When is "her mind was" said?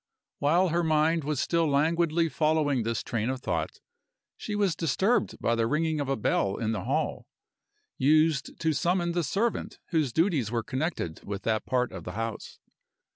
0.69-1.39